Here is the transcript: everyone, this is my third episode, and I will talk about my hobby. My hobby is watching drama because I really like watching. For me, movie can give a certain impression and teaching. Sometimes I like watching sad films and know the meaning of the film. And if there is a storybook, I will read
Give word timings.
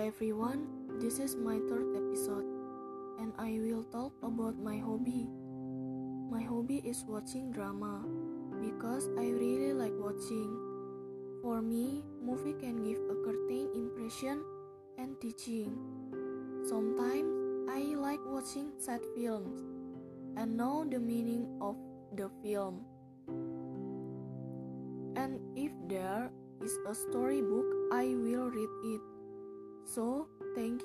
everyone, 0.00 0.64
this 0.96 1.18
is 1.20 1.36
my 1.36 1.60
third 1.68 1.92
episode, 1.92 2.48
and 3.20 3.36
I 3.36 3.60
will 3.60 3.84
talk 3.92 4.16
about 4.24 4.56
my 4.56 4.78
hobby. 4.80 5.28
My 6.32 6.40
hobby 6.40 6.80
is 6.88 7.04
watching 7.04 7.52
drama 7.52 8.00
because 8.64 9.12
I 9.20 9.28
really 9.28 9.76
like 9.76 9.92
watching. 10.00 10.56
For 11.42 11.60
me, 11.60 12.00
movie 12.24 12.56
can 12.56 12.80
give 12.82 12.96
a 12.96 13.16
certain 13.28 13.68
impression 13.76 14.40
and 14.96 15.20
teaching. 15.20 15.76
Sometimes 16.64 17.68
I 17.68 17.92
like 17.92 18.24
watching 18.24 18.72
sad 18.80 19.04
films 19.14 19.60
and 20.36 20.56
know 20.56 20.88
the 20.88 20.98
meaning 20.98 21.44
of 21.60 21.76
the 22.16 22.32
film. 22.40 22.88
And 25.16 25.40
if 25.56 25.72
there 25.88 26.32
is 26.64 26.72
a 26.88 26.94
storybook, 26.94 27.68
I 27.92 27.99
will 29.96 30.26
read 30.56 30.79